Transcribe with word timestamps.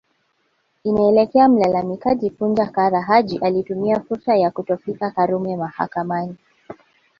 Inaelekea 0.83 1.47
mlalamikaji 1.49 2.29
Punja 2.29 2.65
Kara 2.65 3.01
Haji 3.01 3.37
alitumia 3.37 3.99
fursa 3.99 4.35
ya 4.35 4.51
kutofika 4.51 5.11
Karume 5.11 5.55
mahakamani 5.57 6.35